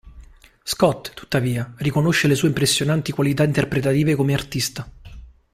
Scott, 0.63 1.13
tuttavia, 1.13 1.75
riconosce 1.77 2.27
le 2.27 2.33
sue 2.33 2.47
impressionanti 2.47 3.11
qualità 3.11 3.43
interpretative 3.43 4.15
come 4.15 4.33
artista. 4.33 4.91